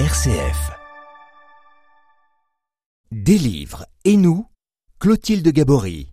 RCF. 0.00 0.72
Des 3.12 3.38
livres 3.38 3.86
et 4.04 4.16
nous, 4.16 4.44
Clotilde 4.98 5.46
Gabory. 5.46 6.10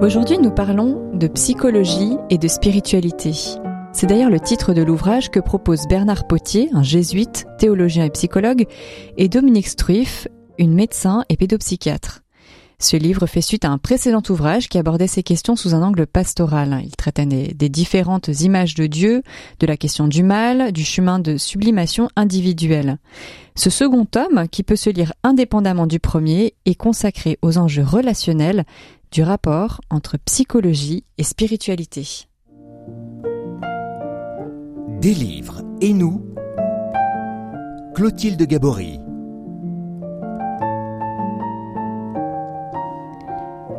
Aujourd'hui, 0.00 0.38
nous 0.38 0.52
parlons 0.52 1.10
de 1.14 1.26
psychologie 1.26 2.16
et 2.30 2.38
de 2.38 2.46
spiritualité. 2.46 3.32
C'est 3.92 4.06
d'ailleurs 4.06 4.30
le 4.30 4.38
titre 4.38 4.72
de 4.72 4.82
l'ouvrage 4.82 5.30
que 5.32 5.40
proposent 5.40 5.88
Bernard 5.88 6.28
Potier, 6.28 6.70
un 6.74 6.84
jésuite, 6.84 7.46
théologien 7.58 8.04
et 8.04 8.10
psychologue, 8.10 8.66
et 9.16 9.28
Dominique 9.28 9.66
Struif, 9.66 10.28
une 10.58 10.74
médecin 10.74 11.24
et 11.28 11.36
pédopsychiatre. 11.36 12.22
Ce 12.80 12.96
livre 12.96 13.26
fait 13.26 13.40
suite 13.40 13.64
à 13.64 13.70
un 13.70 13.78
précédent 13.78 14.22
ouvrage 14.28 14.68
qui 14.68 14.78
abordait 14.78 15.08
ces 15.08 15.24
questions 15.24 15.56
sous 15.56 15.74
un 15.74 15.82
angle 15.82 16.06
pastoral. 16.06 16.80
Il 16.84 16.94
traitait 16.94 17.26
des 17.26 17.68
différentes 17.68 18.28
images 18.28 18.76
de 18.76 18.86
Dieu, 18.86 19.24
de 19.58 19.66
la 19.66 19.76
question 19.76 20.06
du 20.06 20.22
mal, 20.22 20.70
du 20.70 20.84
chemin 20.84 21.18
de 21.18 21.36
sublimation 21.36 22.08
individuelle. 22.14 22.98
Ce 23.56 23.68
second 23.68 24.04
tome, 24.04 24.46
qui 24.48 24.62
peut 24.62 24.76
se 24.76 24.90
lire 24.90 25.12
indépendamment 25.24 25.88
du 25.88 25.98
premier, 25.98 26.54
est 26.66 26.76
consacré 26.76 27.36
aux 27.42 27.58
enjeux 27.58 27.82
relationnels 27.82 28.64
du 29.10 29.24
rapport 29.24 29.80
entre 29.90 30.16
psychologie 30.16 31.02
et 31.18 31.24
spiritualité. 31.24 32.28
Des 35.00 35.14
livres 35.14 35.62
et 35.80 35.92
nous, 35.92 36.24
Clotilde 37.96 38.46
Gabory. 38.46 39.00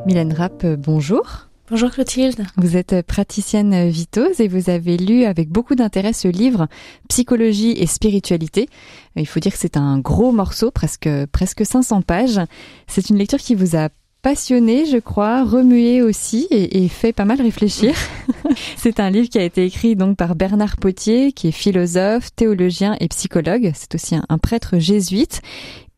Mylène 0.05 0.33
Rapp, 0.33 0.65
bonjour. 0.65 1.49
Bonjour 1.69 1.91
Clotilde. 1.91 2.45
Vous 2.57 2.77
êtes 2.77 3.05
praticienne 3.05 3.89
vitose 3.89 4.39
et 4.39 4.47
vous 4.47 4.69
avez 4.69 4.97
lu 4.97 5.25
avec 5.25 5.49
beaucoup 5.49 5.75
d'intérêt 5.75 6.13
ce 6.13 6.27
livre 6.27 6.67
Psychologie 7.09 7.71
et 7.71 7.85
spiritualité. 7.85 8.67
Il 9.15 9.27
faut 9.27 9.39
dire 9.39 9.51
que 9.51 9.57
c'est 9.59 9.77
un 9.77 9.99
gros 9.99 10.31
morceau, 10.31 10.71
presque 10.71 11.09
presque 11.31 11.65
500 11.65 12.01
pages. 12.01 12.39
C'est 12.87 13.09
une 13.09 13.17
lecture 13.17 13.37
qui 13.37 13.55
vous 13.55 13.75
a 13.75 13.89
passionné, 14.21 14.85
je 14.85 14.97
crois, 14.97 15.43
remué 15.43 16.01
aussi 16.01 16.47
et, 16.51 16.87
fait 16.87 17.13
pas 17.13 17.25
mal 17.25 17.41
réfléchir. 17.41 17.95
c'est 18.77 18.99
un 18.99 19.09
livre 19.09 19.29
qui 19.29 19.37
a 19.37 19.43
été 19.43 19.63
écrit 19.63 19.95
donc 19.95 20.17
par 20.17 20.35
Bernard 20.35 20.77
Potier, 20.77 21.31
qui 21.31 21.49
est 21.49 21.51
philosophe, 21.53 22.33
théologien 22.35 22.97
et 22.99 23.07
psychologue. 23.07 23.71
C'est 23.75 23.95
aussi 23.95 24.15
un, 24.15 24.37
prêtre 24.37 24.79
jésuite. 24.79 25.41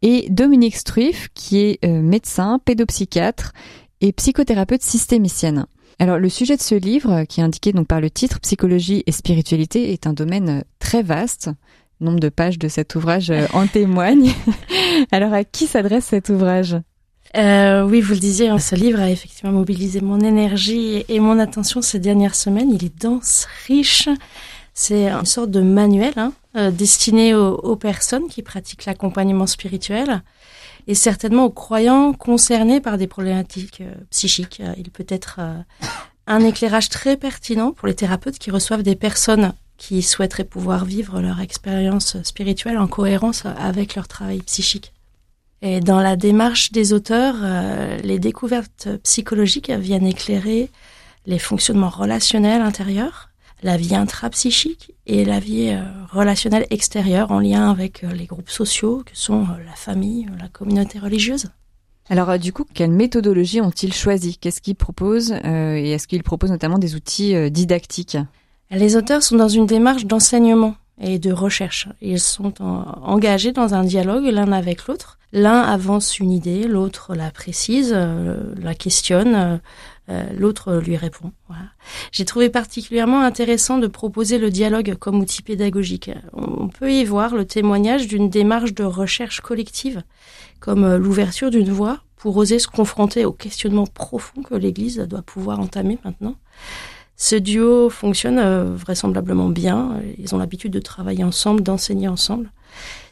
Et 0.04 0.28
Dominique 0.30 0.76
Struif, 0.76 1.30
qui 1.36 1.60
est 1.60 1.86
euh, 1.86 2.02
médecin, 2.02 2.60
pédopsychiatre 2.66 3.54
et 4.02 4.12
psychothérapeute 4.12 4.82
systémicienne. 4.82 5.66
Alors 6.00 6.18
le 6.18 6.30
sujet 6.30 6.58
de 6.58 6.62
ce 6.62 6.76
livre, 6.76 7.24
qui 7.26 7.42
est 7.42 7.44
indiqué 7.44 7.74
donc 7.74 7.88
par 7.88 8.02
le 8.02 8.10
titre 8.10 8.40
Psychologie 8.40 9.04
et 9.06 9.12
spiritualité, 9.12 9.94
est 9.94 10.08
un 10.08 10.14
domaine 10.14 10.64
très 10.80 11.04
vaste. 11.04 11.50
Le 12.00 12.08
nombre 12.08 12.20
de 12.20 12.30
pages 12.30 12.58
de 12.58 12.68
cet 12.68 12.96
ouvrage 12.96 13.30
euh, 13.30 13.46
en 13.54 13.68
témoigne. 13.68 14.34
Alors 15.12 15.34
à 15.34 15.44
qui 15.44 15.68
s'adresse 15.68 16.06
cet 16.06 16.30
ouvrage? 16.30 16.76
Euh, 17.38 17.84
oui, 17.84 18.02
vous 18.02 18.14
le 18.14 18.20
disiez, 18.20 18.50
hein, 18.50 18.60
ce 18.60 18.76
livre 18.76 19.00
a 19.00 19.10
effectivement 19.10 19.52
mobilisé 19.52 20.02
mon 20.02 20.20
énergie 20.20 21.06
et 21.08 21.20
mon 21.20 21.40
attention 21.40 21.82
ces 21.82 22.00
dernières 22.00 22.36
semaines. 22.36 22.72
Il 22.72 22.84
est 22.84 23.02
dense, 23.02 23.48
riche. 23.68 24.10
C'est 24.74 25.10
une 25.10 25.26
sorte 25.26 25.52
de 25.52 25.62
manuel 25.62 26.14
hein, 26.18 26.34
euh, 26.58 26.72
destiné 26.72 27.36
aux, 27.36 27.76
personnes 27.76 28.28
qui 28.28 28.42
pratiquent 28.42 28.86
l'accompagnement 28.86 29.48
spirituel 29.48 30.24
et 30.88 30.96
certainement 30.96 31.46
aux 31.46 31.52
croyants 31.52 32.14
concernés 32.14 32.82
par 32.82 32.98
des 32.98 33.08
problématiques 33.08 33.82
euh, 33.82 33.94
psychiques. 34.10 34.62
Euh, 34.62 34.74
il 34.78 34.92
peut 34.92 35.06
être 35.08 35.38
euh, 35.40 35.58
un 36.28 36.40
éclairage 36.42 36.90
très 36.90 37.18
pertinent 37.18 37.72
pour 37.72 37.88
les 37.88 37.96
thérapeutes 37.96 38.40
qui 38.40 38.52
reçoivent 38.52 38.84
des 38.84 38.96
personnes 38.96 39.54
qui 39.78 40.02
souhaiteraient 40.04 40.44
pouvoir 40.44 40.86
vivre 40.86 41.22
leur 41.22 41.42
expérience 41.42 42.22
spirituelle 42.24 42.78
en 42.78 42.88
cohérence 42.88 43.46
avec 43.46 43.96
leur 43.96 44.08
travail 44.08 44.42
psychique. 44.44 44.94
Et 45.64 45.80
dans 45.80 46.02
la 46.02 46.16
démarche 46.16 46.72
des 46.72 46.94
auteurs, 46.94 47.36
les 48.04 48.20
découvertes 48.20 48.90
psychologiques 49.04 49.72
viennent 49.72 50.06
éclairer 50.06 50.70
les 51.26 51.40
fonctionnements 51.40 51.90
relationnels 51.90 52.62
intérieurs, 52.62 53.31
la 53.64 53.78
vie 53.78 53.96
intrapsychique 53.96 54.94
et 55.06 55.26
la 55.26 55.40
vie 55.40 55.70
euh, 55.70 55.82
relationnelle 56.12 56.66
extérieure 56.70 57.32
en 57.32 57.40
lien 57.40 57.70
avec 57.70 58.04
euh, 58.04 58.12
les 58.12 58.26
groupes 58.26 58.50
sociaux 58.50 59.04
que 59.06 59.16
sont 59.16 59.44
euh, 59.44 59.64
la 59.66 59.76
famille, 59.76 60.28
la 60.40 60.48
communauté 60.48 61.00
religieuse. 61.00 61.48
Alors 62.10 62.38
du 62.40 62.52
coup, 62.52 62.66
quelle 62.74 62.92
méthodologie 62.92 63.62
ont-ils 63.62 63.94
choisi 63.94 64.38
Qu'est-ce 64.38 64.62
qu'ils 64.62 64.76
proposent 64.76 65.32
et 65.32 65.92
est-ce 65.92 66.08
qu'ils 66.08 66.24
proposent 66.24 66.52
notamment 66.52 66.78
des 66.78 66.96
outils 66.96 67.50
didactiques? 67.52 68.18
Les 68.70 68.98
auteurs 68.98 69.24
sont 69.24 69.38
dans 69.38 69.48
une 69.48 69.66
démarche 69.66 70.06
d'enseignement 70.06 70.76
et 71.00 71.20
de 71.20 71.32
recherche. 71.32 71.88
Ils 72.02 72.20
sont 72.20 72.54
engagés 72.62 73.52
dans 73.52 73.74
un 73.74 73.84
dialogue 73.84 74.26
l'un 74.26 74.52
avec 74.52 74.88
l'autre. 74.88 75.18
L'un 75.34 75.62
avance 75.62 76.20
une 76.20 76.32
idée, 76.32 76.68
l'autre 76.68 77.16
la 77.16 77.32
précise, 77.32 77.94
la 77.94 78.76
questionne, 78.76 79.62
euh, 80.12 80.24
l'autre 80.38 80.78
lui 80.78 80.98
répond. 80.98 81.32
J'ai 82.12 82.26
trouvé 82.26 82.50
particulièrement 82.50 83.22
intéressant 83.22 83.78
de 83.78 83.88
proposer 83.88 84.40
le 84.40 84.50
dialogue 84.50 84.96
comme 84.96 85.20
outil 85.20 85.42
pédagogique. 85.42 86.12
On 86.34 86.68
peut 86.68 86.92
y 86.92 87.06
voir 87.06 87.36
le 87.36 87.46
témoignage 87.46 88.08
d'une 88.08 88.30
démarche 88.30 88.74
de 88.74 88.84
recherche 88.84 89.42
collective, 89.42 90.04
comme 90.60 90.84
euh, 90.84 90.98
l'ouverture 90.98 91.50
d'une 91.50 91.72
voie 91.72 92.00
pour 92.18 92.36
oser 92.38 92.60
se 92.60 92.68
confronter 92.68 93.26
au 93.26 93.32
questionnement 93.32 93.88
profond 93.88 94.42
que 94.42 94.56
l'Église 94.56 94.98
doit 94.98 95.22
pouvoir 95.22 95.60
entamer 95.60 95.98
maintenant. 96.04 96.36
Ce 97.24 97.36
duo 97.36 97.92
fonctionne 97.92 98.40
euh, 98.40 98.76
vraisemblablement 98.76 99.50
bien. 99.50 100.02
Ils 100.18 100.34
ont 100.34 100.40
l'habitude 100.40 100.72
de 100.72 100.80
travailler 100.80 101.24
ensemble, 101.24 101.62
d'enseigner 101.62 102.08
ensemble 102.08 102.52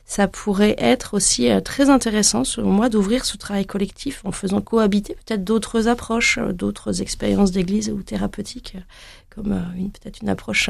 ça 0.09 0.28
pourrait 0.28 0.74
être 0.80 1.14
aussi 1.14 1.52
euh, 1.52 1.62
très 1.62 1.92
intéressant, 1.92 2.44
selon 2.44 2.72
moi, 2.72 2.90
d'ouvrir 2.90 3.25
ce 3.25 3.38
travail 3.38 3.68
collectif 3.68 4.22
en 4.25 4.31
faisant 4.31 4.59
cohabiter 4.59 5.14
peut-être 5.14 5.44
d'autres 5.44 5.88
approches, 5.88 6.40
euh, 6.40 6.52
d'autres 6.52 7.03
expériences 7.03 7.52
d'église 7.52 7.92
ou 7.92 8.02
thérapeutiques, 8.02 8.74
euh, 8.75 8.81
comme 9.30 9.52
une 9.78 9.92
peut-être 9.92 10.22
une 10.24 10.30
approche 10.30 10.69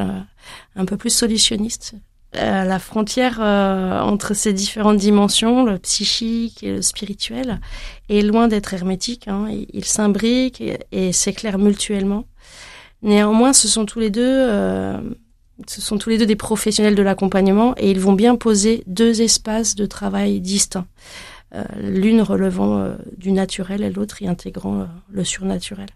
un 0.75 0.85
peu 0.85 0.97
plus 0.97 1.09
solutionniste. 1.09 1.95
la 2.33 2.79
frontière 2.79 3.39
entre 3.39 4.33
ces 4.33 4.51
différentes 4.51 4.97
dimensions, 4.97 5.63
le 5.63 5.79
psychique 5.79 6.61
et 6.61 6.73
le 6.73 6.81
spirituel, 6.81 7.61
est 8.09 8.21
loin 8.21 8.49
d'être 8.49 8.73
hermétique. 8.73 9.29
Hein. 9.29 9.47
Ils 9.73 9.85
s'imbriquent 9.85 10.59
et, 10.59 10.79
et 10.91 11.13
s'éclairent 11.13 11.57
mutuellement. 11.57 12.25
Néanmoins, 13.01 13.53
ce 13.53 13.67
sont 13.67 13.85
tous 13.85 13.99
les 13.99 14.09
deux 14.09 14.47
ce 15.67 15.81
sont 15.81 15.97
tous 15.97 16.09
les 16.09 16.17
deux 16.17 16.25
des 16.25 16.35
professionnels 16.35 16.95
de 16.95 17.03
l'accompagnement 17.03 17.73
et 17.77 17.91
ils 17.91 17.99
vont 17.99 18.13
bien 18.13 18.35
poser 18.35 18.83
deux 18.87 19.21
espaces 19.21 19.75
de 19.75 19.85
travail 19.85 20.39
distincts, 20.39 20.87
euh, 21.55 21.63
l'une 21.81 22.21
relevant 22.21 22.77
euh, 22.77 22.95
du 23.17 23.31
naturel 23.31 23.83
et 23.83 23.91
l'autre 23.91 24.21
y 24.21 24.27
intégrant 24.27 24.81
euh, 24.81 24.85
le 25.09 25.23
surnaturel. 25.23 25.89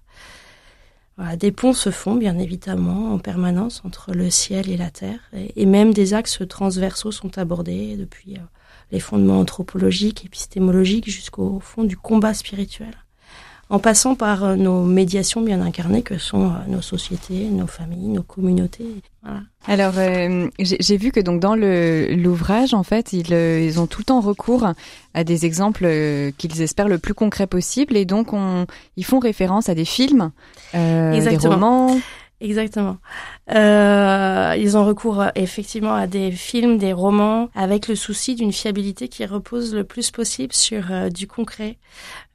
Des 1.37 1.51
ponts 1.51 1.73
se 1.73 1.91
font 1.91 2.15
bien 2.15 2.39
évidemment 2.39 3.13
en 3.13 3.19
permanence 3.19 3.83
entre 3.85 4.13
le 4.13 4.31
ciel 4.31 4.71
et 4.71 4.77
la 4.77 4.89
terre 4.89 5.19
et 5.55 5.67
même 5.67 5.93
des 5.93 6.15
axes 6.15 6.41
transversaux 6.49 7.11
sont 7.11 7.37
abordés 7.37 7.95
depuis 7.97 8.37
les 8.91 8.99
fondements 8.99 9.39
anthropologiques, 9.39 10.25
épistémologiques 10.25 11.07
jusqu'au 11.07 11.59
fond 11.59 11.83
du 11.83 11.97
combat 11.97 12.33
spirituel 12.33 12.95
en 13.69 13.79
passant 13.79 14.15
par 14.15 14.43
euh, 14.43 14.55
nos 14.55 14.83
médiations 14.83 15.41
bien 15.41 15.61
incarnées 15.61 16.01
que 16.01 16.17
sont 16.17 16.47
euh, 16.47 16.53
nos 16.67 16.81
sociétés, 16.81 17.49
nos 17.49 17.67
familles, 17.67 18.09
nos 18.09 18.23
communautés. 18.23 18.87
Voilà. 19.23 19.39
Alors, 19.67 19.93
euh, 19.97 20.49
j'ai 20.59 20.97
vu 20.97 21.11
que 21.11 21.19
donc 21.19 21.39
dans 21.39 21.55
l'ouvrage, 21.55 22.73
en 22.73 22.83
fait, 22.83 23.13
ils, 23.13 23.31
ils, 23.31 23.79
ont 23.79 23.87
tout 23.87 24.01
le 24.01 24.05
temps 24.05 24.19
recours 24.19 24.67
à 25.13 25.23
des 25.23 25.45
exemples 25.45 25.87
qu'ils 26.37 26.61
espèrent 26.61 26.89
le 26.89 26.97
plus 26.97 27.13
concret 27.13 27.47
possible, 27.47 27.95
et 27.95 28.03
donc 28.03 28.33
on, 28.33 28.65
ils 28.97 29.05
font 29.05 29.19
référence 29.19 29.69
à 29.69 29.75
des 29.75 29.85
films, 29.85 30.31
euh, 30.75 31.19
des 31.19 31.47
romans. 31.47 31.97
Exactement. 32.43 32.97
Euh, 33.55 34.53
ils 34.59 34.75
ont 34.75 34.83
recours 34.83 35.23
effectivement 35.35 35.95
à 35.95 36.07
des 36.07 36.29
films, 36.29 36.77
des 36.77 36.91
romans, 36.91 37.49
avec 37.55 37.87
le 37.87 37.95
souci 37.95 38.35
d'une 38.35 38.51
fiabilité 38.51 39.07
qui 39.07 39.25
repose 39.25 39.73
le 39.73 39.85
plus 39.85 40.11
possible 40.11 40.51
sur 40.51 40.91
euh, 40.91 41.07
du 41.07 41.25
concret. 41.25 41.77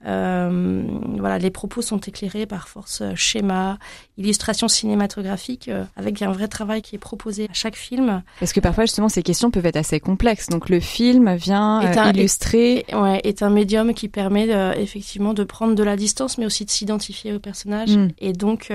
Euh, 0.07 0.85
voilà, 1.19 1.39
les 1.39 1.51
propos 1.51 1.83
sont 1.83 1.99
éclairés 1.99 2.47
par 2.47 2.69
force 2.69 3.01
euh, 3.01 3.13
schéma, 3.17 3.79
illustration 4.17 4.69
cinématographique, 4.69 5.69
euh, 5.69 5.85
avec 5.97 6.23
un 6.23 6.31
vrai 6.31 6.47
travail 6.47 6.83
qui 6.83 6.95
est 6.95 7.01
proposé 7.01 7.49
à 7.51 7.53
chaque 7.53 7.75
film. 7.75 8.23
Parce 8.39 8.53
que 8.53 8.61
parfois 8.61 8.85
justement 8.85 9.09
ces 9.09 9.25
questions 9.25 9.51
peuvent 9.51 9.67
être 9.67 9.77
assez 9.77 9.99
complexes. 9.99 10.49
Donc 10.49 10.69
le 10.69 10.79
film 10.79 11.35
vient 11.35 11.81
illustrer. 12.13 12.85
Est, 12.89 12.95
ouais, 12.95 13.21
est 13.25 13.43
un 13.43 13.51
médium 13.51 13.93
qui 13.93 14.09
permet 14.09 14.49
effectivement 14.77 15.35
de 15.35 15.43
prendre 15.43 15.75
de 15.75 15.83
la 15.83 15.97
distance, 15.97 16.39
mais 16.39 16.47
aussi 16.47 16.65
de 16.65 16.71
s'identifier 16.71 17.33
au 17.33 17.41
personnage 17.41 17.91
mm. 17.91 18.09
et 18.19 18.33
donc 18.33 18.73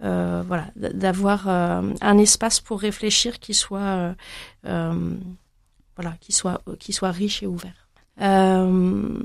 voilà 0.00 0.55
d'avoir 0.76 1.48
un 1.48 2.18
espace 2.18 2.60
pour 2.60 2.80
réfléchir 2.80 3.38
qui 3.38 3.54
soit 3.54 4.14
voilà 4.62 6.14
qui 6.20 6.32
soit 6.32 6.62
qui 6.78 6.92
soit 6.92 7.10
riche 7.10 7.42
et 7.42 7.46
ouvert. 7.46 7.86
Euh, 8.20 9.18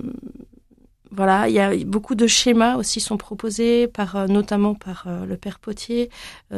voilà, 1.13 1.49
il 1.49 1.53
y 1.53 1.59
a 1.59 1.75
beaucoup 1.85 2.15
de 2.15 2.25
schémas 2.25 2.77
aussi 2.77 3.01
sont 3.01 3.17
proposés 3.17 3.87
par 3.87 4.15
euh, 4.15 4.27
notamment 4.27 4.75
par 4.75 5.03
euh, 5.07 5.25
le 5.25 5.35
père 5.35 5.59
Potier 5.59 6.09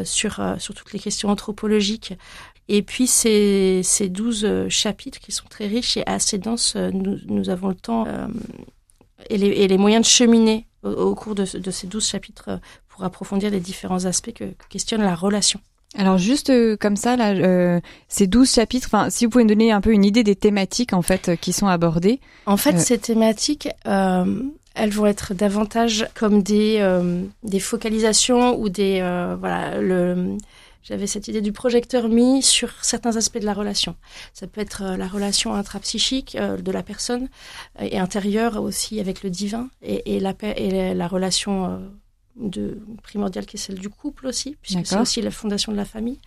sur 0.03 0.39
sur 0.59 0.73
toutes 0.73 0.93
les 0.93 0.99
questions 0.99 1.29
anthropologiques. 1.29 2.13
Et 2.69 2.81
puis 2.81 3.07
ces 3.07 3.81
ces 3.83 4.09
douze 4.09 4.47
chapitres 4.69 5.19
qui 5.19 5.31
sont 5.31 5.47
très 5.49 5.67
riches 5.67 5.97
et 5.97 6.05
assez 6.07 6.37
denses, 6.37 6.75
nous, 6.75 7.17
nous 7.25 7.49
avons 7.49 7.69
le 7.69 7.75
temps 7.75 8.05
et 9.29 9.37
les, 9.37 9.47
et, 9.47 9.67
les, 9.67 9.77
moyens 9.77 10.05
de 10.05 10.09
cheminer 10.09 10.67
au, 10.83 11.15
cours 11.15 11.35
de, 11.35 11.45
de, 11.57 11.71
ces 11.71 11.87
douze 11.87 12.05
chapitres 12.05 12.59
pour 12.93 13.03
approfondir 13.03 13.49
les 13.49 13.59
différents 13.59 14.05
aspects 14.05 14.33
que, 14.33 14.45
que 14.45 14.67
questionne 14.69 15.01
la 15.01 15.15
relation. 15.15 15.59
Alors 15.95 16.17
juste 16.17 16.49
euh, 16.49 16.75
comme 16.79 16.95
ça, 16.95 17.15
là, 17.15 17.31
euh, 17.31 17.79
ces 18.07 18.25
12 18.25 18.51
chapitres, 18.51 18.87
enfin, 18.87 19.09
si 19.09 19.25
vous 19.25 19.31
pouvez 19.31 19.43
me 19.43 19.49
donner 19.49 19.71
un 19.71 19.81
peu 19.81 19.91
une 19.91 20.05
idée 20.05 20.23
des 20.23 20.35
thématiques 20.35 20.93
en 20.93 21.01
fait 21.01 21.29
euh, 21.29 21.35
qui 21.35 21.53
sont 21.53 21.67
abordées. 21.67 22.19
En 22.45 22.57
fait, 22.57 22.79
ces 22.79 22.97
thématiques, 22.97 23.69
elles 23.85 24.89
vont 24.89 25.05
être 25.05 25.33
davantage 25.33 26.07
comme 26.15 26.41
des 26.41 26.83
des 27.43 27.59
focalisations 27.59 28.59
ou 28.59 28.69
des 28.69 29.01
voilà 29.39 29.79
le 29.79 30.37
j'avais 30.81 31.07
cette 31.07 31.29
idée 31.29 31.41
du 31.41 31.53
projecteur 31.53 32.09
mis 32.09 32.41
sur 32.41 32.69
certains 32.83 33.15
aspects 33.15 33.37
de 33.37 33.45
la 33.45 33.53
relation. 33.53 33.95
Ça 34.33 34.47
peut 34.47 34.59
être 34.59 34.83
la 34.97 35.07
relation 35.07 35.53
intrapsychique 35.53 36.35
de 36.35 36.71
la 36.71 36.83
personne 36.83 37.29
et 37.79 37.99
intérieure 37.99 38.61
aussi 38.61 38.99
avec 38.99 39.23
le 39.23 39.29
divin 39.29 39.69
et, 39.81 40.15
et 40.15 40.19
la, 40.19 40.33
et 40.57 40.93
la 40.93 41.07
relation 41.07 41.79
de 42.35 42.79
primordiale 43.03 43.45
qui 43.45 43.57
est 43.57 43.59
celle 43.59 43.79
du 43.79 43.89
couple 43.89 44.27
aussi, 44.27 44.57
puisque 44.61 44.85
c'est 44.85 44.99
aussi 44.99 45.21
la 45.21 45.31
fondation 45.31 45.71
de 45.71 45.77
la 45.77 45.85
famille. 45.85 46.19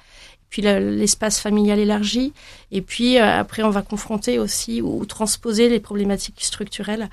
Puis 0.48 0.62
l'espace 0.62 1.40
familial 1.40 1.78
élargi. 1.78 2.32
Et 2.70 2.80
puis 2.80 3.18
euh, 3.18 3.40
après, 3.40 3.62
on 3.62 3.70
va 3.70 3.82
confronter 3.82 4.38
aussi 4.38 4.80
ou, 4.80 5.04
transposer 5.04 5.68
les 5.68 5.80
problématiques 5.80 6.42
structurelles 6.44 7.08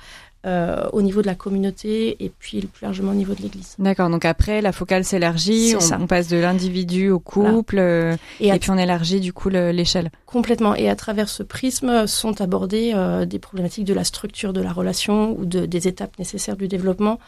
euh, 0.46 0.86
au 0.92 1.02
niveau 1.02 1.20
de 1.20 1.26
la 1.26 1.34
communauté 1.34 2.22
et 2.22 2.28
puis 2.28 2.60
plus 2.60 2.84
largement 2.84 3.10
au 3.10 3.14
niveau 3.14 3.34
de 3.34 3.42
l'Église. 3.42 3.74
D'accord. 3.80 4.08
Donc 4.08 4.24
après, 4.24 4.60
la 4.60 4.70
focale 4.70 5.04
s'élargit, 5.04 5.74
on, 5.98 6.06
passe 6.06 6.28
de 6.28 6.36
l'individu 6.36 7.10
au 7.10 7.18
couple, 7.18 7.78
euh, 7.78 8.16
et, 8.38 8.56
puis 8.58 8.70
on 8.70 8.78
élargit 8.78 9.20
du 9.20 9.32
coup 9.32 9.48
l'échelle. 9.48 10.10
Complètement. 10.26 10.76
Et 10.76 10.88
à 10.88 10.94
travers 10.94 11.28
ce 11.28 11.42
prisme 11.42 12.06
sont 12.06 12.40
abordées 12.40 12.94
des 13.26 13.38
problématiques 13.40 13.84
de 13.84 13.94
la 13.94 14.04
structure 14.04 14.52
de 14.52 14.60
la 14.60 14.72
relation 14.72 15.36
ou 15.36 15.44
de, 15.44 15.66
des 15.66 15.88
étapes 15.88 16.18
nécessaires 16.20 16.56
du 16.56 16.68
développement. 16.68 17.18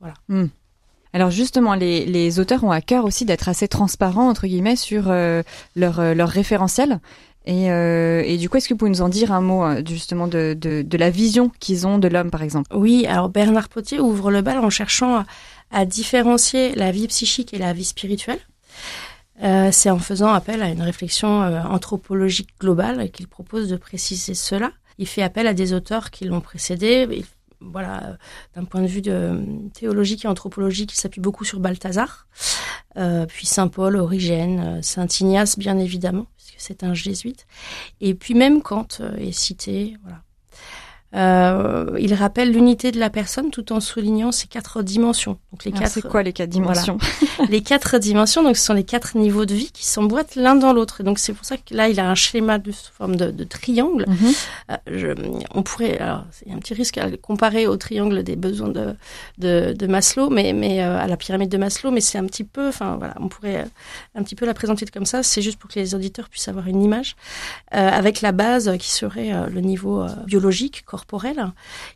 Voilà. 0.00 0.14
Hmm. 0.28 0.46
Alors 1.16 1.30
justement, 1.30 1.72
les, 1.72 2.40
auteurs 2.40 2.62
ont 2.62 2.70
à 2.70 2.82
cœur 2.82 3.06
aussi 3.06 3.24
d'être 3.24 3.48
assez 3.48 3.68
transparents 3.68 4.28
entre 4.28 4.46
guillemets 4.46 4.76
sur 4.76 5.04
euh, 5.06 5.42
leur, 5.74 5.98
euh, 5.98 6.12
leur 6.12 6.28
référentiel. 6.28 7.00
Euh, 7.48 8.22
et, 8.22 8.36
du 8.36 8.50
coup, 8.50 8.58
est-ce 8.58 8.68
que 8.68 8.74
vous 8.74 8.78
pouvez 8.78 8.90
nous 8.90 9.00
en 9.00 9.08
dire 9.08 9.32
un 9.32 9.40
mot 9.40 9.64
justement 9.88 10.26
de, 10.26 10.58
la 10.92 11.08
vision 11.08 11.50
qu'ils 11.58 11.86
ont 11.86 11.96
de 11.96 12.06
l'homme, 12.06 12.30
par 12.30 12.42
exemple? 12.42 12.68
Oui, 12.76 13.06
alors 13.06 13.30
Bernard 13.30 13.70
Potier 13.70 13.98
ouvre 13.98 14.30
le 14.30 14.42
bal 14.42 14.58
en 14.58 14.68
cherchant 14.68 15.24
à, 15.70 15.86
différencier 15.86 16.74
la 16.74 16.92
vie 16.92 17.08
psychique 17.08 17.54
et 17.54 17.58
la 17.58 17.72
vie 17.72 17.86
spirituelle. 17.86 18.40
C'est 19.40 19.88
en 19.88 19.98
faisant 19.98 20.34
appel 20.34 20.60
à 20.60 20.68
une 20.68 20.82
réflexion 20.82 21.40
anthropologique 21.70 22.50
globale 22.60 23.10
qu'il 23.10 23.26
propose 23.26 23.70
de 23.70 23.76
préciser 23.76 24.34
cela. 24.34 24.70
Il 24.98 25.06
fait 25.06 25.22
appel 25.22 25.46
à 25.46 25.54
des 25.54 25.72
auteurs 25.72 26.10
qui 26.10 26.26
l'ont 26.26 26.42
précédé 26.42 27.06
voilà, 27.60 28.18
d'un 28.54 28.64
point 28.64 28.82
de 28.82 28.86
vue 28.86 29.02
de, 29.02 29.68
théologique 29.74 30.24
et 30.24 30.28
anthropologique, 30.28 30.92
il 30.92 30.96
s'appuie 30.96 31.20
beaucoup 31.20 31.44
sur 31.44 31.60
Balthazar, 31.60 32.26
euh, 32.96 33.26
puis 33.26 33.46
Saint 33.46 33.68
Paul, 33.68 33.96
Origène, 33.96 34.60
euh, 34.60 34.82
Saint 34.82 35.06
Ignace, 35.20 35.58
bien 35.58 35.78
évidemment, 35.78 36.26
puisque 36.36 36.60
c'est 36.60 36.84
un 36.84 36.94
jésuite, 36.94 37.46
et 38.00 38.14
puis 38.14 38.34
même 38.34 38.62
Kant 38.62 38.88
euh, 39.00 39.16
est 39.16 39.32
cité, 39.32 39.96
voilà. 40.02 40.22
Euh, 41.14 41.96
il 41.98 42.14
rappelle 42.14 42.52
l'unité 42.52 42.90
de 42.90 42.98
la 42.98 43.10
personne 43.10 43.50
tout 43.50 43.72
en 43.72 43.80
soulignant 43.80 44.32
ses 44.32 44.48
quatre 44.48 44.82
dimensions. 44.82 45.38
Donc 45.52 45.64
les 45.64 45.72
quatre. 45.72 45.90
C'est 45.90 46.02
quoi 46.02 46.22
les 46.22 46.32
quatre 46.32 46.50
dimensions? 46.50 46.98
Les 47.48 47.60
quatre 47.60 47.98
dimensions, 47.98 48.42
donc 48.42 48.56
ce 48.56 48.64
sont 48.64 48.74
les 48.74 48.82
quatre 48.82 49.16
niveaux 49.16 49.44
de 49.44 49.54
vie 49.54 49.70
qui 49.70 49.84
s'emboîtent 49.86 50.36
l'un 50.36 50.56
dans 50.56 50.72
l'autre. 50.72 51.00
Et 51.02 51.04
donc 51.04 51.18
c'est 51.18 51.32
pour 51.32 51.44
ça 51.44 51.56
que 51.56 51.74
là 51.74 51.88
il 51.88 52.00
a 52.00 52.10
un 52.10 52.14
schéma 52.14 52.58
de 52.58 52.72
forme 52.72 53.14
de, 53.14 53.30
de 53.30 53.44
triangle. 53.44 54.04
Mhm. 54.08 54.32
euh, 54.72 54.76
je, 54.86 55.08
on 55.54 55.62
pourrait, 55.62 55.98
alors 55.98 56.24
il 56.44 56.50
y 56.50 56.54
a 56.54 56.56
un 56.56 56.58
petit 56.58 56.74
risque 56.74 56.98
à 56.98 57.06
le 57.08 57.16
comparer 57.16 57.66
au 57.66 57.76
triangle 57.76 58.22
des 58.22 58.36
besoins 58.36 58.68
de 58.68 58.94
de, 59.38 59.74
de 59.74 59.86
Maslow, 59.86 60.30
mais 60.30 60.52
mais 60.52 60.82
euh, 60.82 60.98
à 60.98 61.06
la 61.06 61.16
pyramide 61.16 61.50
de 61.50 61.58
Maslow, 61.58 61.90
mais 61.90 62.00
c'est 62.00 62.18
un 62.18 62.24
petit 62.24 62.44
peu, 62.44 62.68
enfin 62.68 62.96
voilà, 62.96 63.14
on 63.20 63.28
pourrait 63.28 63.66
un 64.14 64.22
petit 64.22 64.34
peu 64.34 64.46
la 64.46 64.54
présenter 64.54 64.86
comme 64.86 65.06
ça. 65.06 65.22
C'est 65.22 65.42
juste 65.42 65.58
pour 65.58 65.70
que 65.70 65.78
les 65.78 65.94
auditeurs 65.94 66.28
puissent 66.28 66.48
avoir 66.48 66.66
une 66.66 66.82
image 66.82 67.16
euh, 67.74 67.88
avec 67.88 68.22
la 68.22 68.32
base 68.32 68.76
qui 68.78 68.90
serait 68.90 69.32
euh, 69.32 69.46
le 69.48 69.60
niveau 69.60 70.06
biologique 70.26 70.84
corporel, 70.96 71.52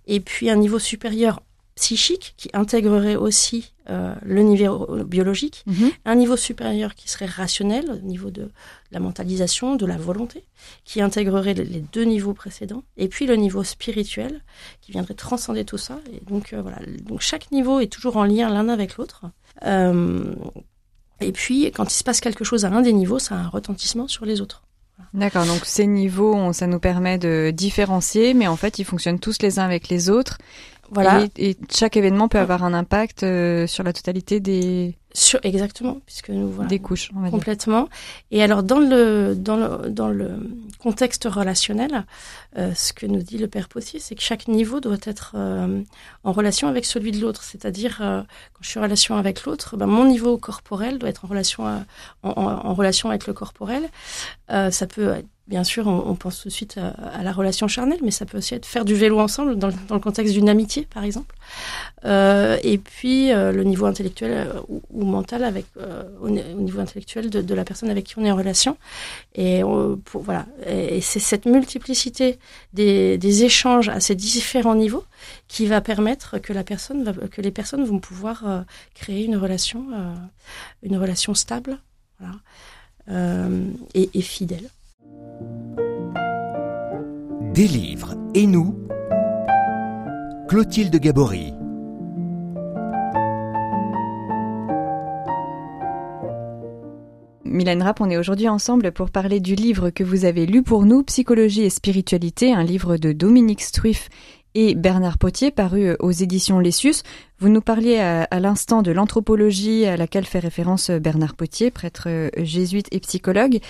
et 0.06 0.20
puis 0.20 0.50
un 0.50 0.56
niveau 0.56 0.78
supérieur 0.78 1.40
psychique 1.80 2.34
qui 2.36 2.50
intégrerait 2.52 3.16
aussi 3.16 3.72
euh, 3.88 4.14
le 4.22 4.42
niveau 4.42 4.86
biologique, 5.04 5.64
mhm. 5.66 5.90
un 6.04 6.14
niveau 6.14 6.36
supérieur 6.36 6.94
qui 6.94 7.08
serait 7.08 7.32
rationnel, 7.42 7.90
au 7.90 8.06
niveau 8.06 8.30
de 8.30 8.50
la 8.90 9.00
mentalisation, 9.00 9.76
de 9.76 9.86
la 9.86 9.96
volonté, 9.96 10.44
qui 10.84 11.00
intégrerait 11.00 11.54
les 11.54 11.80
deux 11.80 12.04
niveaux 12.04 12.34
précédents, 12.34 12.84
et 12.98 13.08
puis 13.08 13.26
le 13.26 13.36
niveau 13.36 13.64
spirituel 13.64 14.42
qui 14.82 14.92
viendrait 14.92 15.14
transcender 15.14 15.64
tout 15.64 15.78
ça. 15.78 15.98
Et 16.12 16.20
donc 16.30 16.52
euh, 16.52 16.60
voilà, 16.60 16.78
donc 17.02 17.20
chaque 17.22 17.50
niveau 17.50 17.80
est 17.80 17.92
toujours 17.96 18.18
en 18.18 18.24
lien 18.24 18.50
l'un 18.50 18.68
avec 18.68 18.98
l'autre. 18.98 19.24
Euh, 19.64 20.34
et 21.20 21.32
puis 21.32 21.72
quand 21.72 21.90
il 21.90 21.96
se 21.96 22.04
passe 22.04 22.20
quelque 22.20 22.44
chose 22.44 22.66
à 22.66 22.70
l'un 22.70 22.82
des 22.82 22.92
niveaux, 22.92 23.18
ça 23.18 23.36
a 23.36 23.38
un 23.38 23.48
retentissement 23.48 24.06
sur 24.06 24.26
les 24.26 24.42
autres. 24.42 24.62
D'accord, 25.12 25.44
donc 25.46 25.64
ces 25.64 25.86
niveaux, 25.86 26.52
ça 26.52 26.66
nous 26.66 26.78
permet 26.78 27.18
de 27.18 27.50
différencier, 27.50 28.32
mais 28.34 28.46
en 28.46 28.56
fait, 28.56 28.78
ils 28.78 28.84
fonctionnent 28.84 29.18
tous 29.18 29.42
les 29.42 29.58
uns 29.58 29.64
avec 29.64 29.88
les 29.88 30.08
autres. 30.08 30.38
Voilà. 30.90 31.26
Et, 31.36 31.56
chaque 31.72 31.96
événement 31.96 32.28
peut 32.28 32.38
avoir 32.38 32.64
un 32.64 32.74
impact 32.74 33.22
euh, 33.22 33.66
sur 33.66 33.84
la 33.84 33.92
totalité 33.92 34.40
des. 34.40 34.96
Sur, 35.12 35.40
exactement, 35.42 35.98
puisque 36.06 36.30
nous 36.30 36.48
voilà. 36.48 36.68
Des 36.68 36.78
couches, 36.78 37.10
on 37.16 37.20
va 37.20 37.30
complètement. 37.30 37.88
Et 38.30 38.42
alors 38.44 38.62
dans 38.62 38.78
le 38.78 39.34
dans 39.34 39.56
le 39.56 39.90
dans 39.90 40.08
le 40.08 40.30
contexte 40.78 41.24
relationnel, 41.24 42.04
euh, 42.56 42.72
ce 42.74 42.92
que 42.92 43.06
nous 43.06 43.20
dit 43.22 43.36
le 43.36 43.48
père 43.48 43.68
Potier, 43.68 43.98
c'est 43.98 44.14
que 44.14 44.22
chaque 44.22 44.46
niveau 44.46 44.78
doit 44.78 44.98
être 45.02 45.32
euh, 45.34 45.82
en 46.22 46.32
relation 46.32 46.68
avec 46.68 46.84
celui 46.84 47.10
de 47.10 47.20
l'autre. 47.20 47.42
C'est-à-dire 47.42 47.96
quand 47.98 48.60
je 48.60 48.68
suis 48.68 48.78
en 48.78 48.84
relation 48.84 49.16
avec 49.16 49.44
l'autre, 49.44 49.76
ben, 49.76 49.86
mon 49.86 50.04
niveau 50.04 50.38
corporel 50.38 50.98
doit 50.98 51.08
être 51.08 51.24
en 51.24 51.28
relation 51.28 51.64
en, 51.64 51.84
en, 52.22 52.74
relation 52.74 53.08
avec 53.08 53.26
le 53.26 53.32
corporel. 53.32 53.88
ça 54.48 54.86
peut 54.86 55.08
être 55.10 55.26
bien 55.50 55.64
sûr, 55.64 55.88
on, 55.88 56.14
pense 56.14 56.40
tout 56.40 56.48
de 56.48 56.52
suite 56.52 56.78
à, 56.78 57.24
la 57.24 57.32
relation 57.32 57.66
charnelle, 57.66 57.98
mais 58.04 58.12
ça 58.12 58.24
peut 58.24 58.38
aussi 58.38 58.54
être 58.54 58.64
faire 58.64 58.84
du 58.84 58.94
vélo 58.94 59.18
ensemble 59.18 59.56
dans, 59.58 59.68
le 59.68 59.98
contexte 59.98 60.32
d'une 60.32 60.48
amitié, 60.48 60.86
par 60.94 61.02
exemple. 61.02 61.34
Euh, 62.04 62.56
et 62.62 62.78
puis 62.78 63.32
euh, 63.32 63.50
le 63.50 63.64
niveau 63.64 63.86
intellectuel 63.86 64.30
euh, 64.30 64.60
ou, 64.68 65.04
mental 65.04 65.42
avec 65.42 65.66
au, 66.22 66.30
niveau 66.30 66.80
intellectuel 66.80 67.30
de, 67.30 67.54
la 67.54 67.64
personne 67.64 67.90
avec 67.90 68.04
qui 68.04 68.14
on 68.16 68.24
est 68.24 68.30
en 68.30 68.36
relation. 68.36 68.78
Et 69.34 69.62
voilà, 70.12 70.46
et, 70.66 71.00
c'est 71.00 71.18
cette 71.18 71.46
multiplicité 71.46 72.38
des, 72.72 73.42
échanges 73.42 73.88
à 73.88 73.98
ces 73.98 74.14
différents 74.14 74.76
niveaux 74.76 75.04
qui 75.48 75.66
va 75.66 75.80
permettre 75.80 76.38
que 76.38 76.52
la 76.52 76.62
personne, 76.62 77.12
que 77.28 77.42
les 77.42 77.50
personnes 77.50 77.84
vont 77.84 77.98
pouvoir 77.98 78.64
créer 78.94 79.24
une 79.24 79.36
relation, 79.36 79.84
une 80.84 80.96
relation 80.96 81.34
stable, 81.34 81.78
et 83.08 84.22
fidèle. 84.22 84.70
Des 87.54 87.66
livres 87.66 88.14
et 88.32 88.46
nous 88.46 88.86
Clotilde 90.48 90.94
Gabory. 90.94 91.52
Mylène 97.44 97.82
Rapp, 97.82 98.00
on 98.00 98.08
est 98.08 98.16
aujourd'hui 98.16 98.48
ensemble 98.48 98.92
pour 98.92 99.10
parler 99.10 99.40
du 99.40 99.56
livre 99.56 99.90
que 99.90 100.04
vous 100.04 100.24
avez 100.24 100.46
lu 100.46 100.62
pour 100.62 100.86
nous, 100.86 101.02
Psychologie 101.02 101.62
et 101.62 101.70
spiritualité, 101.70 102.52
un 102.52 102.62
livre 102.62 102.96
de 102.96 103.10
Dominique 103.10 103.62
Struif 103.62 104.08
et 104.54 104.74
Bernard 104.74 105.18
Potier, 105.18 105.50
paru 105.50 105.84
euh, 105.84 105.96
aux 106.00 106.10
éditions 106.10 106.58
Lessius. 106.58 107.02
Vous 107.38 107.48
nous 107.48 107.60
parliez 107.60 107.98
à, 107.98 108.40
l'instant 108.40 108.82
de 108.82 108.90
l'anthropologie 108.90 109.86
à 109.86 109.96
laquelle 109.96 110.26
fait 110.26 110.40
référence 110.40 110.90
euh, 110.90 110.98
Bernard 110.98 111.34
Potier, 111.34 111.70
prêtre 111.70 112.04
euh, 112.06 112.30
jésuite 112.36 112.88
et 112.90 113.00
psychologue. 113.00 113.60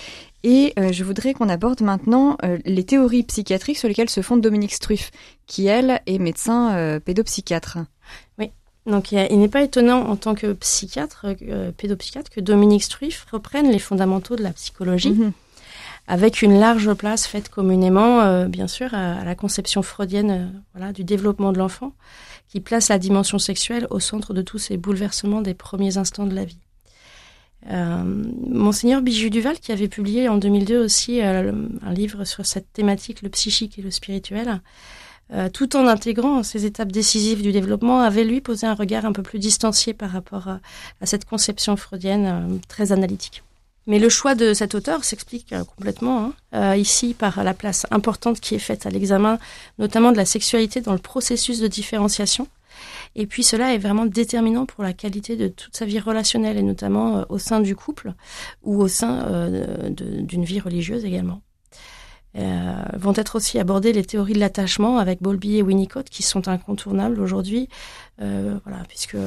Et 0.43 0.73
je 0.75 1.03
voudrais 1.03 1.35
qu'on 1.35 1.49
aborde 1.49 1.81
maintenant 1.81 2.35
les 2.65 2.83
théories 2.83 3.21
psychiatriques 3.21 3.77
sur 3.77 3.87
lesquelles 3.87 4.09
se 4.09 4.21
fonde 4.21 4.41
Dominique 4.41 4.73
Struff, 4.73 5.11
qui, 5.45 5.67
elle, 5.67 6.01
est 6.07 6.17
médecin 6.17 6.99
pédopsychiatre. 7.05 7.77
Oui. 8.39 8.49
Donc 8.87 9.11
il 9.11 9.39
n'est 9.39 9.47
pas 9.47 9.61
étonnant 9.61 10.09
en 10.09 10.15
tant 10.15 10.33
que 10.33 10.53
psychiatre, 10.53 11.27
pédopsychiatre, 11.77 12.31
que 12.31 12.41
Dominique 12.41 12.81
Struff 12.81 13.27
reprenne 13.31 13.69
les 13.69 13.77
fondamentaux 13.77 14.35
de 14.35 14.41
la 14.41 14.49
psychologie. 14.49 15.11
Mhm 15.11 15.31
avec 16.07 16.41
une 16.41 16.59
large 16.59 16.93
place 16.93 17.27
faite 17.27 17.49
communément, 17.49 18.21
euh, 18.21 18.47
bien 18.47 18.67
sûr, 18.67 18.93
à, 18.93 19.23
la 19.23 19.35
conception 19.35 19.81
freudienne 19.81 20.31
euh, 20.31 20.45
voilà, 20.73 20.91
du 20.91 21.03
développement 21.03 21.51
de 21.51 21.57
l'enfant, 21.57 21.93
qui 22.49 22.59
place 22.59 22.89
la 22.89 22.99
dimension 22.99 23.39
sexuelle 23.39 23.87
au 23.91 23.99
centre 23.99 24.33
de 24.33 24.41
tous 24.41 24.57
ces 24.57 24.77
bouleversements 24.77 25.41
des 25.41 25.53
premiers 25.53 25.97
instants 25.97 26.25
de 26.25 26.35
la 26.35 26.45
vie. 26.45 26.59
Euh, 27.69 28.03
Monseigneur 28.49 29.01
Bijou 29.01 29.29
Duval, 29.29 29.59
qui 29.59 29.71
avait 29.71 29.87
publié 29.87 30.27
en 30.27 30.37
2002 30.37 30.83
aussi 30.83 31.21
un 31.21 31.93
livre 31.93 32.25
sur 32.25 32.45
cette 32.45 32.73
thématique, 32.73 33.21
le 33.21 33.29
psychique 33.29 33.77
et 33.77 33.81
le 33.81 33.91
spirituel, 33.91 34.61
tout 35.53 35.77
en 35.77 35.87
intégrant 35.87 36.43
ces 36.43 36.65
étapes 36.65 36.91
décisives 36.91 37.41
du 37.41 37.53
développement, 37.53 38.01
avait 38.01 38.25
lui 38.25 38.41
posé 38.41 38.67
un 38.67 38.73
regard 38.73 39.05
un 39.05 39.13
peu 39.13 39.23
plus 39.23 39.39
distancié 39.39 39.93
par 39.93 40.09
rapport 40.09 40.49
à, 40.49 40.59
cette 41.05 41.23
conception 41.23 41.77
freudienne 41.77 42.59
très 42.67 42.91
analytique. 42.91 43.43
Mais 43.91 43.99
le 43.99 44.07
choix 44.07 44.35
de 44.35 44.53
cet 44.53 44.73
auteur 44.73 45.03
s'explique 45.03 45.53
complètement 45.75 46.31
hein, 46.53 46.75
ici 46.77 47.13
par 47.13 47.43
la 47.43 47.53
place 47.53 47.85
importante 47.91 48.39
qui 48.39 48.55
est 48.55 48.59
faite 48.59 48.85
à 48.85 48.89
l'examen, 48.89 49.37
notamment 49.79 50.13
de 50.13 50.17
la 50.17 50.23
sexualité 50.23 50.79
dans 50.79 50.93
le 50.93 50.99
processus 50.99 51.59
de 51.59 51.67
différenciation 51.67 52.47
et 53.15 53.27
puis 53.27 53.43
cela 53.43 53.73
est 53.73 53.77
vraiment 53.77 54.05
déterminant 54.05 54.65
pour 54.65 54.83
la 54.83 54.93
qualité 54.93 55.35
de 55.35 55.47
toute 55.47 55.75
sa 55.75 55.85
vie 55.85 55.99
relationnelle 55.99 56.57
et 56.57 56.63
notamment 56.63 57.17
euh, 57.17 57.23
au 57.29 57.37
sein 57.37 57.59
du 57.59 57.75
couple 57.75 58.13
ou 58.63 58.81
au 58.81 58.87
sein 58.87 59.25
euh, 59.27 59.89
d'une 59.89 60.45
vie 60.45 60.59
religieuse 60.59 61.05
également. 61.05 61.41
Euh, 62.37 62.83
vont 62.93 63.13
être 63.15 63.35
aussi 63.35 63.59
abordées 63.59 63.91
les 63.91 64.05
théories 64.05 64.33
de 64.33 64.39
l'attachement 64.39 64.99
avec 64.99 65.21
Bowlby 65.21 65.57
et 65.57 65.61
Winnicott 65.63 66.09
qui 66.09 66.23
sont 66.23 66.47
incontournables 66.47 67.19
aujourd'hui, 67.19 67.67
euh, 68.21 68.57
voilà, 68.63 68.85
puisque 68.87 69.17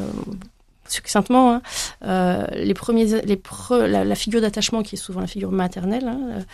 succinctement, 0.94 1.54
hein, 1.54 1.62
euh, 2.04 2.46
les 2.54 2.74
premiers, 2.74 3.06
la, 3.06 4.14
figure 4.14 4.40
d'attachement 4.40 4.82
qui 4.82 4.94
est 4.94 4.98
souvent 4.98 5.20
la 5.20 5.26
figure 5.26 5.50
maternelle, 5.50 6.08
hein, 6.08 6.44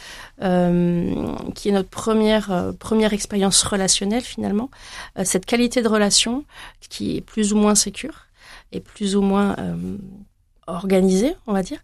euh, 0.42 1.35
qui 1.54 1.68
est 1.68 1.73
notre 1.73 1.88
première 1.88 2.50
euh, 2.50 2.73
première 2.73 3.12
expérience 3.12 3.62
relationnelle 3.62 4.23
finalement, 4.23 4.70
cette 5.25 5.47
qualité 5.47 5.82
de 5.82 5.88
relation 5.88 6.44
qui 6.88 7.18
est 7.18 7.20
plus 7.20 7.52
ou 7.52 7.56
moins 7.56 7.75
sécure 7.75 8.26
et 8.73 8.80
plus 8.80 9.16
ou 9.16 9.23
moins 9.23 9.56
organisée, 10.66 11.35
on 11.47 11.52
va 11.52 11.62
dire, 11.62 11.80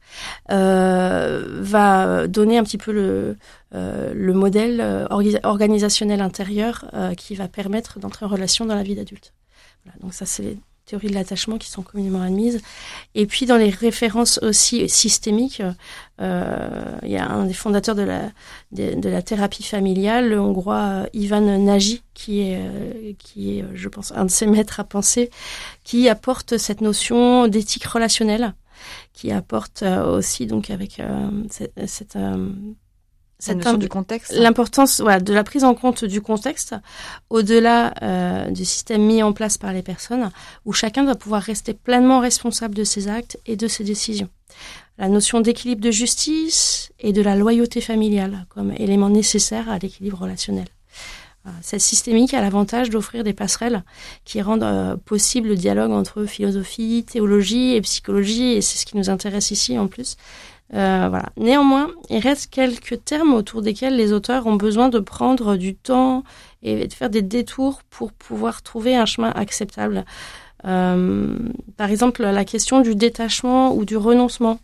va 0.48 2.26
donner 2.26 2.58
un 2.58 2.64
petit 2.64 2.78
peu 2.78 2.92
le 2.92 3.36
le 3.72 4.32
modèle 4.32 5.06
organisationnel 5.42 6.20
intérieur 6.20 6.86
qui 7.16 7.34
va 7.34 7.48
permettre 7.48 7.98
d'entrer 7.98 8.24
en 8.24 8.28
relation 8.28 8.64
dans 8.64 8.74
la 8.74 8.82
vie 8.82 8.94
d'adulte. 8.94 9.32
Donc 10.00 10.14
ça 10.14 10.26
c'est 10.26 10.56
théories 10.86 11.08
de 11.08 11.14
l'attachement 11.14 11.58
qui 11.58 11.68
sont 11.68 11.82
communément 11.82 12.22
admises. 12.22 12.60
Et 13.14 13.26
puis 13.26 13.44
dans 13.44 13.56
les 13.56 13.70
références 13.70 14.38
aussi 14.42 14.88
systémiques, 14.88 15.62
euh, 16.20 16.96
il 17.02 17.10
y 17.10 17.16
a 17.16 17.28
un 17.28 17.44
des 17.44 17.52
fondateurs 17.52 17.96
de 17.96 18.02
la, 18.02 18.30
de, 18.72 19.08
la 19.08 19.22
thérapie 19.22 19.64
familiale, 19.64 20.28
le 20.28 20.40
hongrois 20.40 21.06
Ivan 21.12 21.40
Nagy, 21.40 22.02
qui 22.14 22.40
est, 22.40 22.58
euh, 22.58 23.12
qui 23.18 23.58
est, 23.58 23.64
je 23.74 23.88
pense, 23.88 24.12
un 24.12 24.24
de 24.24 24.30
ses 24.30 24.46
maîtres 24.46 24.80
à 24.80 24.84
penser, 24.84 25.30
qui 25.84 26.08
apporte 26.08 26.56
cette 26.56 26.80
notion 26.80 27.48
d'éthique 27.48 27.84
relationnelle, 27.84 28.54
qui 29.12 29.32
apporte 29.32 29.82
euh, 29.82 30.16
aussi 30.16 30.46
donc 30.46 30.70
avec 30.70 31.00
euh, 31.00 31.30
cette, 31.86 32.18
cette 33.38 33.78
du 33.78 33.88
contexte. 33.88 34.32
L'importance 34.32 35.00
voilà, 35.00 35.20
de 35.20 35.32
la 35.32 35.44
prise 35.44 35.64
en 35.64 35.74
compte 35.74 36.04
du 36.04 36.20
contexte, 36.20 36.74
au-delà 37.30 37.94
euh, 38.02 38.50
du 38.50 38.64
système 38.64 39.02
mis 39.02 39.22
en 39.22 39.32
place 39.32 39.58
par 39.58 39.72
les 39.72 39.82
personnes, 39.82 40.30
où 40.64 40.72
chacun 40.72 41.04
doit 41.04 41.16
pouvoir 41.16 41.42
rester 41.42 41.74
pleinement 41.74 42.20
responsable 42.20 42.74
de 42.74 42.84
ses 42.84 43.08
actes 43.08 43.38
et 43.46 43.56
de 43.56 43.68
ses 43.68 43.84
décisions. 43.84 44.28
La 44.98 45.08
notion 45.08 45.40
d'équilibre 45.40 45.82
de 45.82 45.90
justice 45.90 46.92
et 46.98 47.12
de 47.12 47.20
la 47.20 47.36
loyauté 47.36 47.82
familiale 47.82 48.46
comme 48.48 48.72
élément 48.78 49.10
nécessaire 49.10 49.68
à 49.68 49.78
l'équilibre 49.78 50.20
relationnel. 50.20 50.66
Cette 51.62 51.80
systémique 51.80 52.34
a 52.34 52.40
l'avantage 52.40 52.90
d'offrir 52.90 53.22
des 53.22 53.32
passerelles 53.32 53.84
qui 54.24 54.42
rendent 54.42 54.62
euh, 54.62 54.96
possible 54.96 55.48
le 55.48 55.54
dialogue 55.54 55.92
entre 55.92 56.24
philosophie, 56.24 57.04
théologie 57.08 57.74
et 57.74 57.80
psychologie, 57.82 58.54
et 58.54 58.62
c'est 58.62 58.78
ce 58.78 58.86
qui 58.86 58.96
nous 58.96 59.10
intéresse 59.10 59.50
ici 59.50 59.78
en 59.78 59.86
plus, 59.86 60.16
euh, 60.74 61.06
voilà. 61.08 61.30
Néanmoins, 61.36 61.90
il 62.10 62.18
reste 62.18 62.50
quelques 62.50 63.04
termes 63.04 63.34
autour 63.34 63.62
desquels 63.62 63.96
les 63.96 64.12
auteurs 64.12 64.46
ont 64.46 64.56
besoin 64.56 64.88
de 64.88 64.98
prendre 64.98 65.56
du 65.56 65.76
temps 65.76 66.24
et 66.62 66.86
de 66.86 66.92
faire 66.92 67.10
des 67.10 67.22
détours 67.22 67.82
pour 67.84 68.12
pouvoir 68.12 68.62
trouver 68.62 68.96
un 68.96 69.06
chemin 69.06 69.30
acceptable. 69.30 70.04
Euh, 70.64 71.38
par 71.76 71.90
exemple, 71.90 72.22
la 72.22 72.44
question 72.44 72.80
du 72.80 72.94
détachement 72.94 73.74
ou 73.74 73.84
du 73.84 73.96
renoncement. 73.96 74.58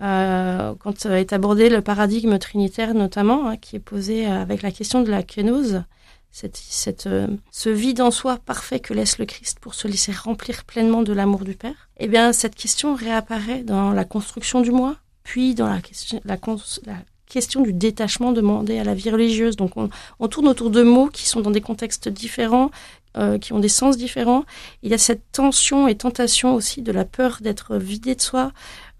Euh, 0.00 0.74
quand 0.78 1.06
est 1.06 1.32
abordé 1.32 1.68
le 1.68 1.82
paradigme 1.82 2.38
trinitaire 2.38 2.94
notamment, 2.94 3.48
hein, 3.48 3.56
qui 3.56 3.76
est 3.76 3.80
posé 3.80 4.26
avec 4.26 4.62
la 4.62 4.70
question 4.70 5.02
de 5.02 5.10
la 5.10 5.22
kénose, 5.22 5.82
cette, 6.30 6.56
cette, 6.56 7.08
ce 7.50 7.68
vide 7.68 8.00
en 8.00 8.10
soi 8.12 8.38
parfait 8.44 8.78
que 8.78 8.94
laisse 8.94 9.18
le 9.18 9.24
Christ 9.24 9.58
pour 9.60 9.74
se 9.74 9.88
laisser 9.88 10.12
remplir 10.12 10.64
pleinement 10.64 11.02
de 11.02 11.12
l'amour 11.12 11.42
du 11.44 11.54
Père, 11.54 11.88
eh 11.98 12.06
bien 12.06 12.32
cette 12.32 12.54
question 12.54 12.94
réapparaît 12.94 13.64
dans 13.64 13.90
la 13.90 14.04
construction 14.04 14.60
du 14.60 14.70
moi, 14.70 14.98
puis 15.28 15.54
dans 15.54 15.68
la 15.68 15.82
question, 15.82 16.22
la, 16.24 16.38
question 17.26 17.60
du 17.60 17.74
détachement 17.74 18.32
demandé 18.32 18.78
à 18.78 18.84
la 18.84 18.94
vie 18.94 19.10
religieuse. 19.10 19.56
Donc 19.56 19.76
on, 19.76 19.90
on, 20.20 20.28
tourne 20.28 20.48
autour 20.48 20.70
de 20.70 20.82
mots 20.82 21.08
qui 21.08 21.26
sont 21.26 21.42
dans 21.42 21.50
des 21.50 21.60
contextes 21.60 22.08
différents, 22.08 22.70
euh, 23.18 23.36
qui 23.36 23.52
ont 23.52 23.58
des 23.58 23.68
sens 23.68 23.98
différents. 23.98 24.46
Il 24.82 24.90
y 24.90 24.94
a 24.94 24.98
cette 24.98 25.30
tension 25.30 25.86
et 25.86 25.96
tentation 25.96 26.54
aussi 26.54 26.80
de 26.80 26.92
la 26.92 27.04
peur 27.04 27.40
d'être 27.42 27.76
vidé 27.76 28.14
de 28.14 28.22
soi. 28.22 28.52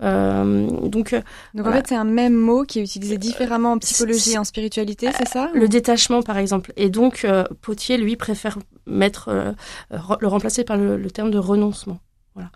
Euh, 0.02 0.68
donc, 0.82 1.14
euh, 1.14 1.23
donc 1.54 1.66
en 1.66 1.73
fait, 1.73 1.87
c'est 1.88 1.97
un 1.97 2.04
même 2.04 2.35
mot 2.35 2.64
qui 2.64 2.80
est 2.80 2.82
utilisé 2.82 3.16
différemment 3.16 3.73
en 3.73 3.78
psychologie 3.78 4.32
et 4.32 4.38
en 4.38 4.44
spiritualité, 4.44 5.08
c'est 5.16 5.28
ça 5.28 5.50
Le 5.54 5.66
détachement, 5.66 6.20
par 6.23 6.37
exemple. 6.37 6.75
Et 6.76 6.90
donc, 6.90 7.26
Potier, 7.62 7.97
lui, 7.97 8.16
préfère 8.16 8.58
mettre 8.85 9.54
le 9.90 10.26
remplacer 10.26 10.62
par 10.62 10.76
le 10.76 11.11
terme 11.11 11.30
de 11.30 11.38
renoncement. 11.38 11.99
Voilà. 12.38 12.50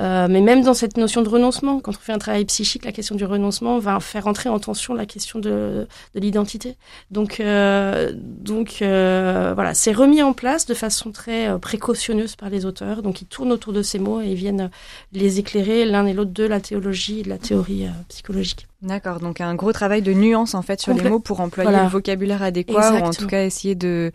Euh, 0.00 0.26
mais 0.28 0.40
même 0.40 0.62
dans 0.62 0.74
cette 0.74 0.96
notion 0.96 1.22
de 1.22 1.28
renoncement, 1.28 1.78
quand 1.78 1.92
on 1.92 2.00
fait 2.00 2.12
un 2.12 2.18
travail 2.18 2.44
psychique, 2.46 2.84
la 2.84 2.90
question 2.90 3.14
du 3.14 3.24
renoncement 3.24 3.78
va 3.78 4.00
faire 4.00 4.26
entrer 4.26 4.48
en 4.48 4.58
tension 4.58 4.92
la 4.92 5.06
question 5.06 5.38
de, 5.38 5.86
de 6.14 6.20
l'identité. 6.20 6.76
Donc, 7.12 7.38
euh, 7.38 8.12
donc 8.14 8.78
euh, 8.82 9.52
voilà, 9.54 9.74
c'est 9.74 9.92
remis 9.92 10.20
en 10.20 10.32
place 10.32 10.66
de 10.66 10.74
façon 10.74 11.12
très 11.12 11.56
précautionneuse 11.60 12.34
par 12.34 12.50
les 12.50 12.66
auteurs. 12.66 13.02
Donc, 13.02 13.22
ils 13.22 13.26
tournent 13.26 13.52
autour 13.52 13.72
de 13.72 13.82
ces 13.82 14.00
mots 14.00 14.20
et 14.20 14.26
ils 14.26 14.34
viennent 14.34 14.70
les 15.12 15.38
éclairer 15.38 15.84
l'un 15.84 16.06
et 16.06 16.12
l'autre 16.12 16.32
de 16.32 16.44
la 16.44 16.60
théologie 16.60 17.20
et 17.20 17.22
de 17.22 17.28
la 17.28 17.38
théorie 17.38 17.86
psychologique. 18.08 18.66
D'accord, 18.82 19.20
donc 19.20 19.40
un 19.40 19.54
gros 19.54 19.72
travail 19.72 20.02
de 20.02 20.12
nuance 20.12 20.54
en 20.54 20.62
fait 20.62 20.80
sur 20.80 20.94
les 20.94 21.08
mots 21.08 21.20
pour 21.20 21.40
employer 21.40 21.70
le 21.70 21.88
vocabulaire 21.88 22.42
adéquat 22.42 22.92
ou 22.94 23.04
en 23.04 23.10
tout 23.10 23.26
cas 23.26 23.44
essayer 23.44 23.74
de, 23.74 24.10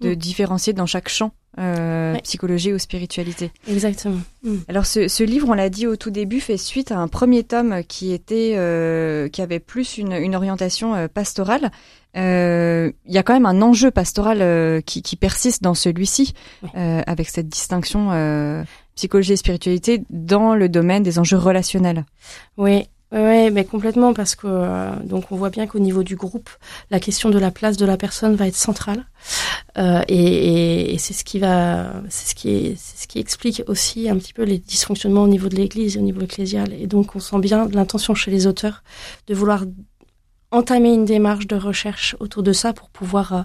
de 0.00 0.10
mm. 0.10 0.16
différencier 0.16 0.72
dans 0.72 0.86
chaque 0.86 1.08
champ 1.08 1.32
euh, 1.58 2.14
psychologie 2.22 2.72
ou 2.72 2.78
spiritualité. 2.78 3.50
Exactement. 3.68 4.20
Mm. 4.42 4.56
Alors 4.68 4.86
ce, 4.86 5.08
ce, 5.08 5.24
livre, 5.24 5.48
on 5.48 5.54
l'a 5.54 5.68
dit 5.68 5.86
au 5.86 5.96
tout 5.96 6.10
début, 6.10 6.40
fait 6.40 6.56
suite 6.56 6.92
à 6.92 6.98
un 6.98 7.08
premier 7.08 7.42
tome 7.42 7.82
qui 7.86 8.12
était 8.12 8.54
euh, 8.56 9.28
qui 9.28 9.42
avait 9.42 9.58
plus 9.58 9.98
une, 9.98 10.12
une 10.12 10.36
orientation 10.36 10.94
euh, 10.94 11.08
pastorale. 11.08 11.70
Il 12.14 12.92
y 13.06 13.18
a 13.18 13.22
quand 13.22 13.34
même 13.34 13.46
un 13.46 13.62
enjeu 13.62 13.92
pastoral 13.92 14.82
qui, 14.82 15.02
qui, 15.02 15.14
persiste 15.14 15.62
dans 15.62 15.74
celui-ci, 15.74 16.34
avec 16.74 17.28
cette 17.28 17.48
distinction 17.48 18.64
psychologie 18.96 19.34
et 19.34 19.36
spiritualité 19.36 20.02
dans 20.10 20.56
le 20.56 20.68
domaine 20.68 21.04
des 21.04 21.20
enjeux 21.20 21.36
relationnels. 21.36 22.04
Oui, 22.56 22.88
oui, 23.10 23.50
mais 23.50 23.64
complètement 23.64 24.12
parce 24.12 24.34
que 24.34 24.46
euh, 24.46 24.90
donc 25.02 25.32
on 25.32 25.36
voit 25.36 25.48
bien 25.48 25.66
qu'au 25.66 25.78
niveau 25.78 26.02
du 26.02 26.14
groupe, 26.14 26.50
la 26.90 27.00
question 27.00 27.30
de 27.30 27.38
la 27.38 27.50
place 27.50 27.78
de 27.78 27.86
la 27.86 27.96
personne 27.96 28.34
va 28.36 28.46
être 28.46 28.56
centrale 28.56 29.06
euh, 29.78 30.02
et, 30.08 30.96
c'est 30.98 31.14
ce 31.14 31.24
qui 31.24 31.38
va, 31.38 31.92
c'est 32.08 32.28
ce 32.28 33.06
qui 33.06 33.18
explique 33.18 33.62
aussi 33.66 34.08
un 34.08 34.16
petit 34.16 34.32
peu 34.32 34.42
les 34.42 34.58
dysfonctionnements 34.58 35.22
au 35.22 35.28
niveau 35.28 35.48
de 35.48 35.56
l'Église 35.56 35.96
et 35.96 35.98
au 36.00 36.02
niveau 36.02 36.20
ecclésial. 36.22 36.72
Et 36.72 36.86
donc 36.86 37.14
on 37.14 37.20
sent 37.20 37.38
bien 37.38 37.68
l'intention 37.68 38.14
chez 38.14 38.30
les 38.30 38.46
auteurs 38.46 38.82
de 39.28 39.34
vouloir 39.34 39.64
entamer 40.50 40.92
une 40.92 41.04
démarche 41.04 41.46
de 41.46 41.56
recherche 41.56 42.16
autour 42.20 42.42
de 42.42 42.52
ça 42.52 42.72
pour 42.72 42.88
pouvoir 42.88 43.32
euh, 43.32 43.42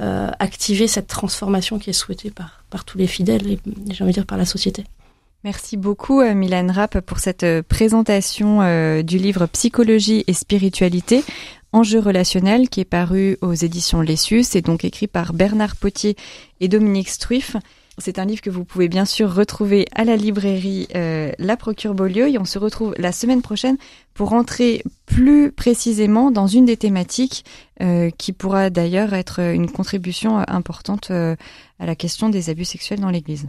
euh 0.00 0.30
activer 0.38 0.86
cette 0.86 1.08
transformation 1.08 1.78
qui 1.78 1.90
est 1.90 1.94
souhaitée 2.04 2.30
par 2.30 2.64
par 2.70 2.84
tous 2.84 2.98
les 2.98 3.08
fidèles 3.08 3.46
et 3.46 3.58
j'ai 3.90 4.04
envie 4.04 4.12
de 4.12 4.18
dire 4.18 4.26
par 4.26 4.38
la 4.38 4.44
société. 4.44 4.84
Merci 5.44 5.76
beaucoup 5.76 6.22
Milan 6.22 6.68
Rapp 6.72 7.00
pour 7.00 7.18
cette 7.18 7.46
présentation 7.68 8.58
du 9.02 9.18
livre 9.18 9.46
Psychologie 9.46 10.24
et 10.26 10.32
spiritualité, 10.32 11.22
enjeux 11.76 12.00
relationnels 12.00 12.70
qui 12.70 12.80
est 12.80 12.86
paru 12.86 13.36
aux 13.42 13.52
éditions 13.52 14.00
Lessius 14.00 14.56
et 14.56 14.62
donc 14.62 14.84
écrit 14.84 15.06
par 15.06 15.34
Bernard 15.34 15.76
Potier 15.76 16.16
et 16.60 16.68
Dominique 16.68 17.10
Struif. 17.10 17.54
C'est 17.98 18.18
un 18.18 18.24
livre 18.24 18.40
que 18.40 18.50
vous 18.50 18.64
pouvez 18.64 18.88
bien 18.88 19.04
sûr 19.04 19.34
retrouver 19.34 19.86
à 19.94 20.04
la 20.04 20.16
librairie 20.16 20.88
La 20.92 21.56
Procure 21.56 21.94
Beaulieu 21.94 22.28
et 22.28 22.38
on 22.38 22.46
se 22.46 22.58
retrouve 22.58 22.94
la 22.98 23.12
semaine 23.12 23.42
prochaine 23.42 23.76
pour 24.14 24.32
entrer 24.32 24.82
plus 25.04 25.52
précisément 25.52 26.30
dans 26.30 26.46
une 26.46 26.64
des 26.64 26.76
thématiques 26.76 27.44
qui 28.18 28.32
pourra 28.32 28.70
d'ailleurs 28.70 29.12
être 29.12 29.40
une 29.40 29.70
contribution 29.70 30.38
importante 30.48 31.10
à 31.10 31.86
la 31.86 31.94
question 31.94 32.28
des 32.28 32.50
abus 32.50 32.64
sexuels 32.64 33.00
dans 33.00 33.10
l'Église. 33.10 33.46